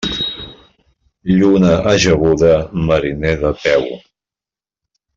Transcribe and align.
Lluna 1.37 1.73
ajaguda, 1.93 2.51
mariner 2.91 3.37
de 3.47 3.55
peu. 3.63 3.87